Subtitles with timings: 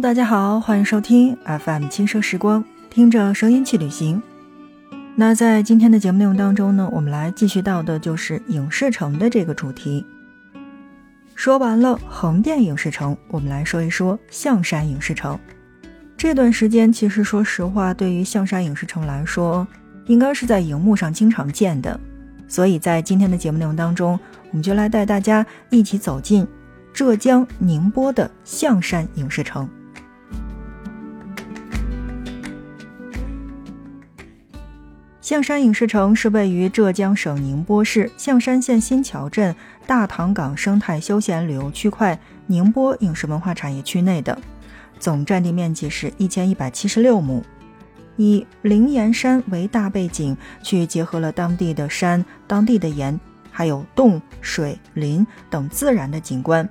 [0.00, 4.22] 大家好，欢迎收听 FM 轻奢时光，听着声音去旅行。
[5.14, 10.04] 那在今天的节目内容当中呢，我们来继续到的就是影视城的这个主题。
[11.34, 15.38] 说完了横店影视城，我们来说一说象山影视城。
[16.14, 19.66] 这段时间，其实说实话，对于象山影视城来说，
[20.04, 21.98] 应该是在荧幕上经常见的。
[22.46, 24.20] 所以在今天的节目内容当中，
[24.50, 26.46] 我们就来带大家一起走进
[26.92, 29.66] 浙江宁波的象山影视城。
[35.26, 39.52] 象山影视城是位于浙江省宁波市象山县新桥镇
[39.84, 42.16] 大塘港生态休闲旅游区块
[42.46, 44.38] 宁波影视文化产业区内的，
[45.00, 47.42] 总占地面积是一千一百七十六亩。
[48.14, 53.18] 以灵岩山为大背景，去结合了当地的山、当地的岩，
[53.50, 56.68] 还有洞、水、林等自然的景观，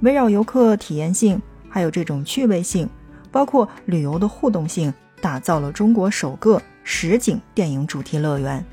[0.00, 2.88] 围绕游客体验性，还有这种趣味性，
[3.30, 8.64] 包括旅游的互动性，打造了中国首个实景电影主题乐园。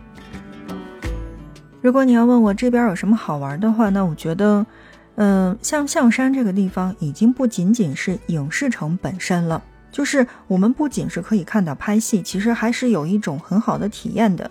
[1.82, 4.66] 如果你要问我这边有什么好玩的话，那我觉得，
[5.16, 9.64] 嗯，像象山这个地方，已经不仅仅是影视城本身了。
[9.90, 14.50] 就是我们不仅是可以看到拍戏，其实还是有一种很好的体验的。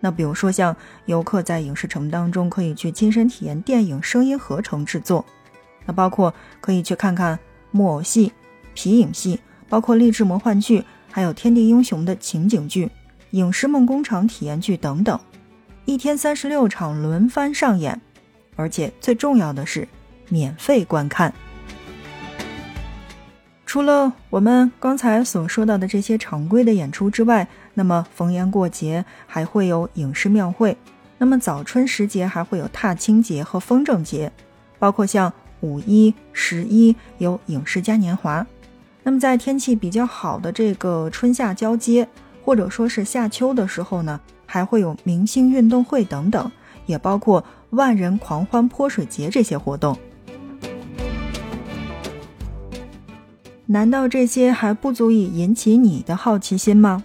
[0.00, 0.74] 那比如说像
[1.06, 5.24] 游客在影视城当中可以去亲身体验电影声音合成制作，
[5.84, 7.38] 那包括可以去看看
[7.70, 8.32] 木偶戏、
[8.74, 12.90] 皮影戏，包括励志魔幻剧，还有天地英雄的情景剧、
[13.30, 15.18] 影视梦工厂体验剧等等，
[15.84, 18.00] 一天三十六场轮番上演，
[18.56, 19.86] 而且最重要的是
[20.28, 21.32] 免费观看。
[23.66, 30.76] 除了我们刚才所说到的这些常规的演出之外，那么逢年过节还会有影视庙会。
[31.18, 34.32] 那么早春时节还会有踏青节和风筝节，
[34.78, 38.46] 包括像五一、十一有影视嘉年华。
[39.02, 42.08] 那么在天气比较好的这个春夏交接，
[42.48, 46.50] 或者说是夏秋的时候呢，还会有明星运动会等等，
[46.86, 49.98] 也包括万人狂欢泼水节这些活动。
[53.66, 57.04] 难道这些还不足以引起你的好奇心吗？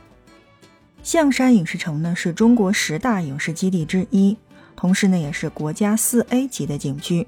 [1.02, 4.38] 象山影视城呢是中国十大影视基地之一，
[4.78, 7.28] 同时呢也是国家四 A 级的景区、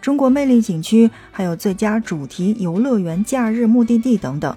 [0.00, 4.56] 中国魅力景区，还有最佳主题游乐园假日目的地等等。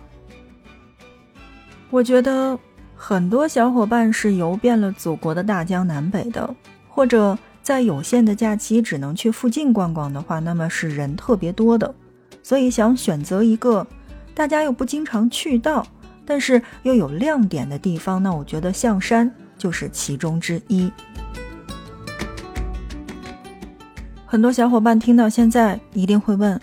[1.89, 2.59] 我觉得
[3.01, 6.53] 很多小伙伴是游遍了祖国的大江南北的，
[6.89, 11.95] 或者在有限的假期只能去附近逛逛的话，那么是人特别多的，
[12.43, 13.87] 所以想选择一个。
[14.35, 15.87] 大家又不经常去到，
[16.25, 20.91] 但是又有亮点的地方，那我觉得象山就是其中之一。
[24.25, 26.59] 很多小伙伴听到现在一定会问：“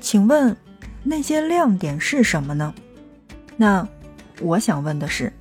[0.00, 0.54] 请问
[1.04, 2.74] 那些亮点是什么呢？”
[3.56, 3.86] 那
[4.40, 5.32] 我想问的是，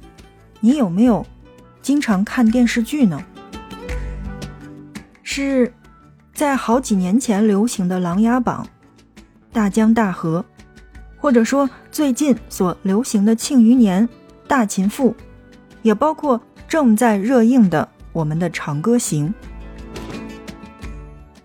[0.64, 1.26] 你有没有
[1.82, 3.20] 经常看电视剧呢？
[5.24, 5.74] 是
[6.36, 8.68] 在好几年前流行的《琅琊榜》、
[9.52, 10.46] 《大江大河》。
[11.18, 14.08] 或者说最近所流行的《庆余年》
[14.48, 15.10] 《大秦赋》，
[15.82, 19.30] 也包括正在热映的我们的《长歌行》。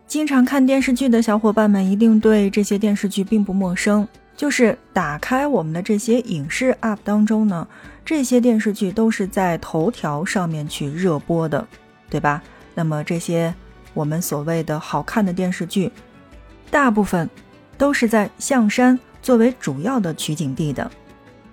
[0.06, 4.06] 经常看电视剧的小伙伴们一定对这些电视剧并不陌生。
[4.36, 7.66] 就是打开我们的这些影视 App 当中呢，
[8.06, 11.66] 这些电视剧都是在头条上面去热播的，
[12.08, 12.40] 对吧？
[12.72, 13.52] 那么这些
[13.92, 15.90] 我们所谓的好看的电视剧，
[16.70, 17.28] 大部分
[17.76, 18.98] 都是在象山。
[19.20, 20.88] 作为主要的取景地的，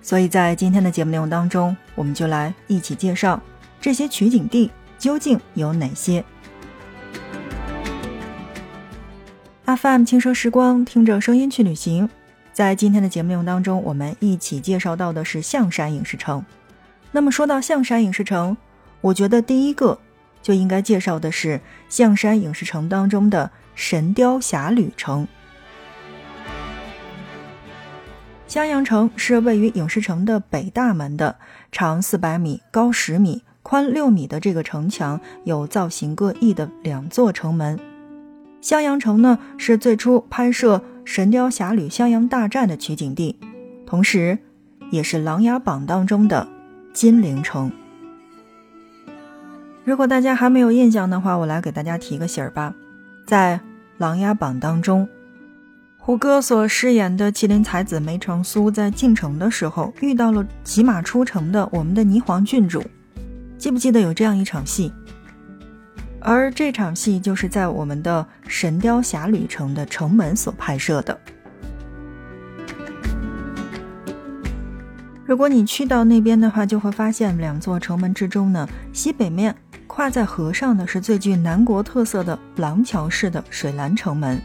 [0.00, 3.42] 所以在今天的节目内容当中，我们就来一起介绍
[3.80, 6.24] 这些取景地究竟有哪些。
[9.64, 12.08] FM 轻奢时光，听着声音去旅行。
[12.54, 16.44] 在今天的节目内容当中，我们一起介绍到的是象山影视城。
[17.10, 18.56] 那么说到象山影视城，
[19.00, 19.98] 我觉得第一个
[20.40, 25.26] 就应该介绍的是象山影视城当中的神雕侠侣城。
[28.46, 31.34] 襄阳城是位于影视城的北大门的，
[31.72, 37.80] 长四百米、高十米、宽六米的这个城墙，有造型各异的两座城门。
[38.60, 43.38] 襄阳城呢，是最初拍摄《神雕侠侣襄阳大战》的取景地，
[43.86, 44.38] 同时，
[44.90, 46.48] 也是《琅琊榜》当中的
[46.92, 47.70] 金陵城。
[49.84, 52.74] 如果大家还没有印象的话，我来给大家提个醒儿吧，
[53.26, 53.58] 在
[53.98, 55.06] 《琅琊榜》当中。
[55.98, 62.82] 胡歌所饰演的麒麟才子梅长苏，在进城的时候遇到了骑马出城的我们的霓凰郡主，
[63.56, 64.92] 记不记得有这样一场戏？
[66.26, 71.20] 而这场戏就是在我们的《神雕侠侣城》的城门所拍摄的。
[75.26, 79.54] 如果你去到那边的话，就会发现两座城门之中呢，西北面
[79.86, 84.40] 跨在河上的是最具南国特色的廊桥式的水蓝城门。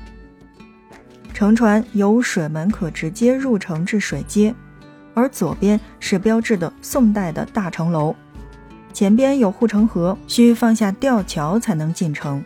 [1.33, 4.53] 乘船由水门可直接入城至水街，
[5.13, 8.13] 而左边是标志的宋代的大城楼，
[8.91, 12.43] 前边有护城河，需放下吊桥才能进城。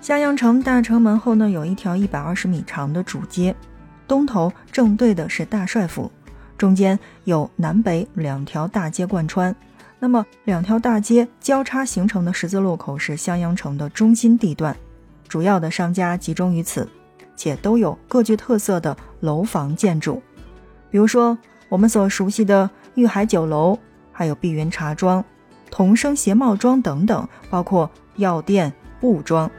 [0.00, 3.54] 襄阳城大城门后呢，有一条一百二十米长的主街，
[4.08, 6.10] 东头正对的是大帅府。
[6.56, 9.54] 中间有南北两条大街贯穿，
[9.98, 14.76] 那么两条大街交叉形成的十字路口是襄阳城的中心地段，
[15.28, 16.88] 主要的商家集中于此，
[17.36, 20.22] 且都有各具特色的楼房建筑，
[20.90, 21.36] 比如说
[21.68, 23.78] 我们所熟悉的玉海酒楼，
[24.12, 25.24] 还有碧云茶庄、
[25.70, 29.50] 童生鞋帽庄等等，包括药店、布庄，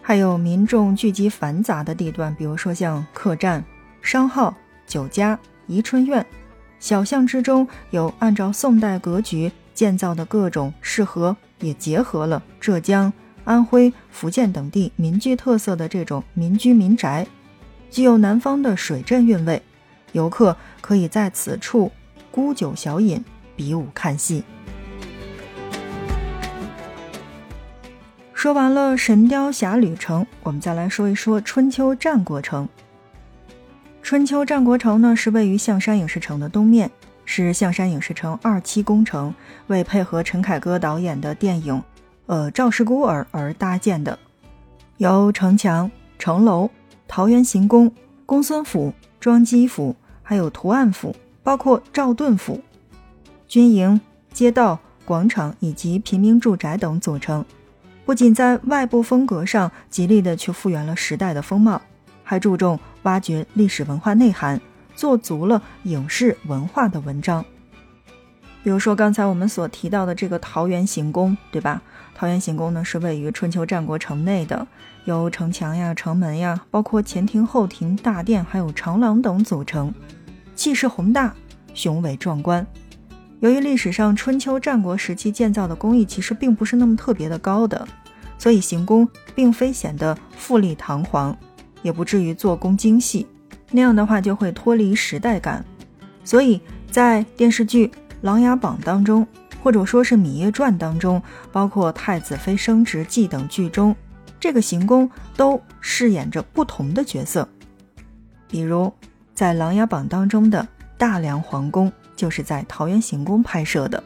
[0.00, 3.64] 还有民众聚集繁杂的地段，比如说像客栈、
[4.00, 4.54] 商号、
[4.86, 5.38] 酒家。
[5.66, 6.26] 宜春院，
[6.80, 13.12] 小巷之中有按照宋代格局建造的各种适合，也结合了浙江、
[13.44, 17.24] 安徽、福建等地民居特色的这种民居民宅，
[17.88, 19.62] 具有南方的水镇韵味。
[20.10, 21.92] 游客可以在此处
[22.32, 23.24] 沽酒小饮，
[23.54, 24.42] 比武看戏。
[28.40, 32.66] 说完了《神雕侠侣城》，我们再来说一说春秋战国城。
[34.02, 36.90] 春秋战国城呢，是位于象山影视城的东面，
[37.26, 39.34] 是象山影视城二期工程，
[39.66, 41.74] 为配合陈凯歌导演的电影
[42.24, 44.18] 《呃赵氏孤儿》而搭建的，
[44.96, 46.70] 由城墙、城楼、
[47.06, 47.92] 桃园行宫、
[48.24, 52.58] 公孙府、庄姬府，还有图案府，包括赵盾府、
[53.46, 54.00] 军营、
[54.32, 57.44] 街道、广场以及平民住宅等组成。
[58.10, 61.80] 不仅在外部风格上极力的去复原了时代的风貌。
[62.24, 64.60] 还注重挖掘历史文化内涵，
[64.96, 67.44] 做足了影视文化的文章。
[68.64, 71.80] 比如说刚才我们所提到的这个桃园行宫，对吧？
[72.12, 74.66] 桃园行宫呢是位于春秋战国城内的，
[75.04, 79.94] 由城墙呀、城门呀，包括前庭、后庭、大殿，还有长廊等组成，
[80.56, 81.32] 气势宏大、
[81.74, 82.66] 雄伟壮观。
[83.38, 87.88] 由于历史上春秋战国时期建造的工艺其实并不是那么特别的高的，
[88.40, 91.36] 所以行宫并非显得富丽堂皇。
[91.82, 93.26] 也不至于做工精细，
[93.70, 95.64] 那样的话就会脱离时代感。
[96.24, 96.60] 所以
[96.90, 97.86] 在电视剧
[98.20, 99.26] 《琅琊榜》当中，
[99.62, 103.96] 或者说是《芈月传》当中，包括《太子妃升职记》等剧中，
[104.38, 107.48] 这个行宫都饰演着不同的角色。
[108.46, 108.92] 比如
[109.32, 114.04] 在《琅琊榜》当中的大梁皇宫，就是在桃园行宫拍摄的。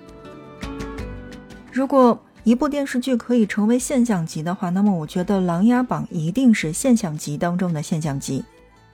[1.73, 8.45] 如果一部电视剧可以成为现象级的话，那么我觉得《琅琊榜》一定是现象级当中的现象级。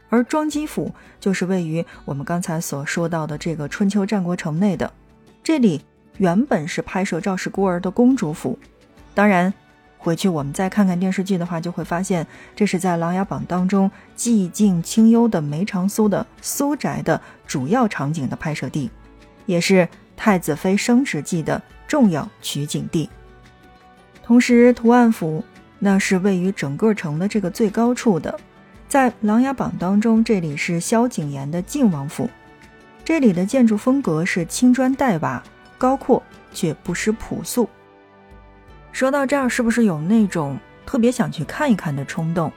[0.08, 4.93] 而庄基府就是位于我们刚才所说到的这个春秋战国城内的，
[5.43, 5.82] 这里
[6.19, 8.56] 原本是拍摄赵氏孤儿的公主府。
[9.14, 9.52] 当然，
[9.99, 12.25] 回去我们再看看电视剧的话，就会发现
[12.55, 18.88] 这是在《琅琊榜》当中寂静清幽的梅长苏的苏宅的主要场景的拍摄地，
[19.47, 23.11] 也是太子妃升职记的重要取景地。
[24.31, 25.45] 同时，图案府
[25.81, 28.39] 那是位于整个城的这个最高处的，
[28.87, 32.31] 在《琅琊榜》当中，这里是萧景琰的靖王府。
[33.05, 35.43] 这里的建筑风格是青砖黛瓦，
[35.77, 36.23] 高阔
[36.53, 37.69] 却不失朴素。
[38.93, 40.57] 说到这儿，是不是有那种
[40.87, 42.53] 特别想去看一看的冲动？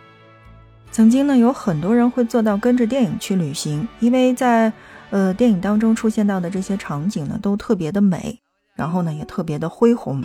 [0.92, 4.72] 曾经呢，有很多人会做到跟着电影去旅行，因为在
[5.10, 8.40] 呃电影当中出现到的这些场景呢，都特别的美，
[8.76, 10.24] 然后呢也特别的恢宏。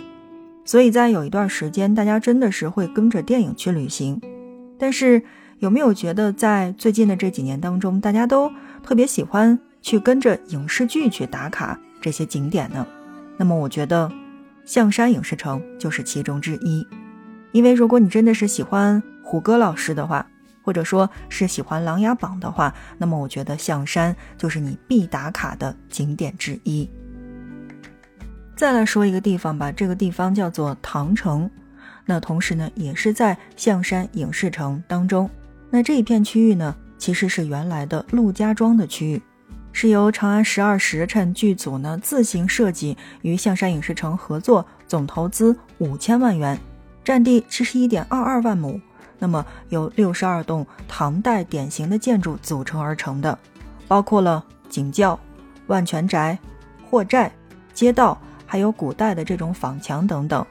[0.69, 4.21] 所以在有一段时间，大家真的是会跟着电影去旅行。
[4.77, 5.19] 但是
[5.57, 8.51] 有没有觉得，在最近的这几年当中，大家都
[8.83, 12.85] 特别喜欢去跟着影视剧去打卡这些景点呢？
[13.35, 14.11] 那么我觉得
[14.63, 16.85] 象山影视城就是其中之一。
[17.51, 20.23] 因为如果你真的是喜欢胡歌老师的话，
[20.61, 26.87] 或者说是喜欢《琅琊榜》的话，那么我觉得象山就是你必打卡的景点之一。
[28.59, 31.49] 再来说一个地方吧，这个地方叫做唐城，
[32.05, 35.29] 那同时呢也是在象山影视城当中。
[35.69, 39.21] 那这一片区域呢，其实是原来的陆家庄的区域，
[39.71, 46.59] 是由长安十二时辰剧组呢自行设计，与象山影视城合作，总投资五千万元，
[47.01, 48.77] 占地七十一点二二万亩，
[49.19, 53.39] 那么由六十二栋唐代典型的建筑组成而成的，
[53.87, 55.17] 包括了景教、
[55.67, 56.37] 万全宅、
[56.89, 57.31] 货寨、
[57.73, 58.19] 街道。
[58.49, 60.43] 还有古代的这种坊墙等等，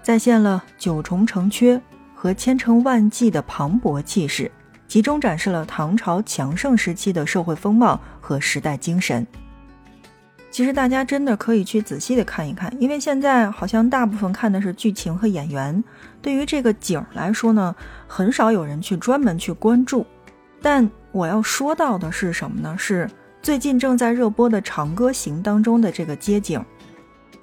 [0.00, 1.80] 再现了九重城阙
[2.14, 4.48] 和千城万骑的磅礴气势。
[4.86, 9.26] 集中展示了唐朝强盛时期的社会风貌和时代精神。
[10.52, 15.82] 其实大家真的可以去仔细的看一看，因为现在好像大部分看的是剧情和演员，
[16.22, 17.74] 对于这个景儿来说呢，
[18.06, 20.06] 很少有人去专门去关注。
[20.62, 22.76] 但我要说到的是什么呢？
[22.78, 23.10] 是
[23.42, 26.64] 最近正在热播的《长歌行》当中的这个街景，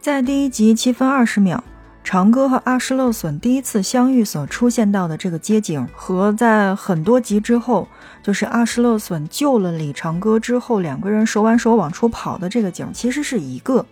[0.03, 1.63] 在第一集七分二十秒。
[2.03, 7.87] 长歌和阿诗勒隼第一次相遇所出现到的这个街景，和在很多集之后，
[8.21, 13.85] 就是阿诗勒隼救了李长歌之后，两个人手挽手往出跑的这个景，其实是一个。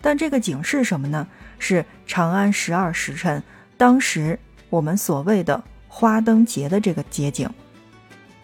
[0.00, 1.26] 但这个景是什么呢？
[1.58, 3.42] 是长安十二时辰，
[3.76, 4.38] 当时
[4.70, 7.50] 我们所谓的花灯节的这个街景。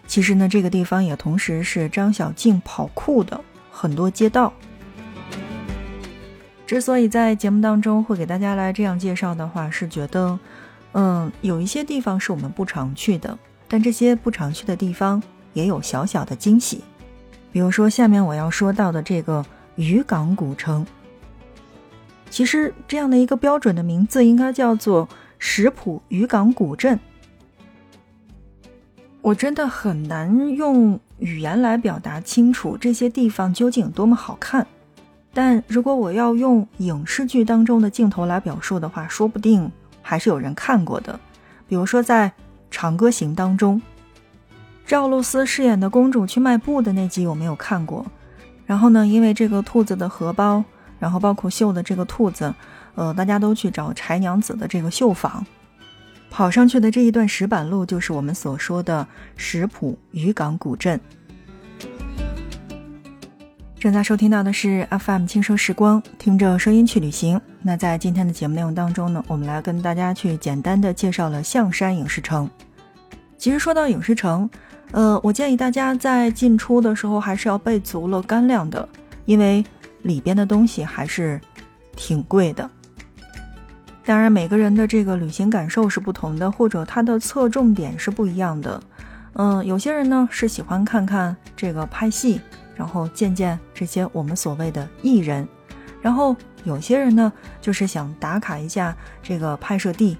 [0.05, 3.39] 其实呢，这个地方也同时是张小静跑酷的
[3.71, 4.51] 很多街道。
[6.65, 10.39] 之所以在节目当中会给大家来这样介绍的话，是觉得，
[10.93, 15.21] 嗯，有一些地方是我们不常去的，但这些不常去的地方
[15.53, 16.81] 也有小小的惊喜。
[17.51, 20.85] 比如说，下面我要说到的这个渔港古城，
[22.29, 26.99] 其实这样的一个标准的名字应该叫做石浦渔港古镇。
[29.21, 34.65] 我真的很难用语言来表达清楚这些地方究竟有多么好看。
[35.33, 39.71] 但如果我要用影视剧当中的镜头来表述的话，说不定
[40.01, 41.19] 还是有人看过的。
[41.67, 42.29] 比如说在
[42.69, 43.81] 《长歌行》当中，
[44.85, 48.05] 赵露思饰演的公主去卖布的那集，我没有看过。
[48.65, 50.63] 然后呢，因为这个兔子的荷包，
[50.99, 52.53] 然后包括绣的这个兔子，
[52.93, 55.43] 呃，大家都去找柴娘子的这个绣坊，
[56.29, 60.99] 跑上去的这一段石板路，就是我们所说的石浦渔港古镇。
[63.83, 67.37] 正在收听到的是 FM 轻声时光，听着声音去旅行。
[67.61, 72.49] 那在今天的节目内容当中呢，我们来跟大家去简单的介绍了象山影视城。
[73.37, 74.49] 其实说到影视城，
[74.91, 78.87] 呃，我建议大家在进出的时候还是要备足了干粮的，
[79.25, 79.61] 因为
[80.03, 81.37] 里边的东西还是
[81.93, 82.69] 挺贵的。
[84.05, 88.81] 当然，每个人的这个旅行感受是不同的，或者他的侧重点是不一样的。
[89.33, 92.39] 嗯，有些人呢是喜欢看看这个拍戏。
[92.75, 95.47] 然后见见这些我们所谓的艺人，
[96.01, 100.17] 然后有些人呢，就是想打卡一下这个拍摄地，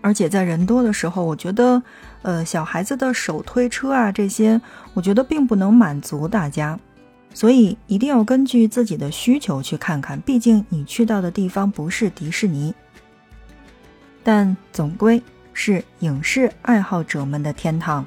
[0.00, 1.82] 而且在人多的时候，我觉得，
[2.22, 4.60] 呃，小孩子的手推车啊这些，
[4.92, 6.78] 我觉得并不能满足大家，
[7.32, 12.74] 所以一定要根据自己的需求去看看，毕竟你去到的地方不是迪士尼，
[14.22, 18.04] 但总归是影视爱好者们的天堂。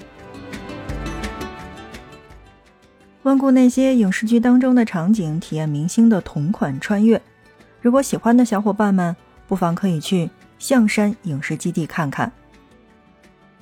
[3.27, 7.21] 温故那些影视剧当中的场景，体验明星的同款穿越。
[7.81, 9.13] 如果喜欢的小伙伴们，
[9.49, 12.31] 不妨可以去象山影视基地看看。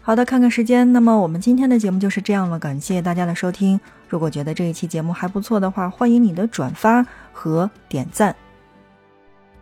[0.03, 2.59] 好的，看看时间，那么我们今天的节目就是这样了。
[2.59, 3.79] 感谢大家的收听。
[4.07, 7.03] 如果觉得这一期节目还不错的话，欢迎你的转发
[7.33, 8.35] 和点赞。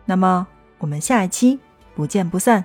[0.04, 0.46] 那么
[0.76, 1.58] 我们下一期
[1.94, 2.62] 不见不散。